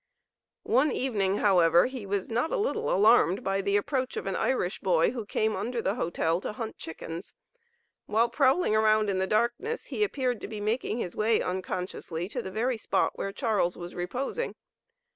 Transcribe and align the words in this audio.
One 0.63 0.91
evening, 0.91 1.35
however, 1.35 1.85
he 1.85 2.07
was 2.07 2.27
not 2.31 2.51
a 2.51 2.57
little 2.57 2.91
alarmed 2.91 3.43
by 3.43 3.61
the 3.61 3.77
approach 3.77 4.17
of 4.17 4.25
an 4.25 4.35
Irish 4.35 4.79
boy 4.79 5.11
who 5.11 5.27
came 5.27 5.55
under 5.55 5.79
the 5.79 5.93
hotel 5.93 6.41
to 6.41 6.53
hunt 6.53 6.75
chickens. 6.79 7.35
While 8.07 8.27
prowling 8.29 8.75
around 8.75 9.11
in 9.11 9.19
the 9.19 9.27
darkness 9.27 9.83
he 9.85 10.03
appeared 10.03 10.41
to 10.41 10.47
be 10.47 10.59
making 10.59 10.97
his 10.97 11.15
way 11.15 11.39
unconsciously 11.39 12.27
to 12.29 12.41
the 12.41 12.49
very 12.49 12.77
spot 12.77 13.11
where 13.13 13.31
Charles 13.31 13.77
was 13.77 13.93
reposing. 13.93 14.55